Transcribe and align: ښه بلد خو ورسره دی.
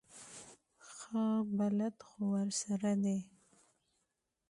ښه 0.95 1.25
بلد 1.57 1.95
خو 2.07 2.19
ورسره 2.33 2.91
دی. 3.03 3.17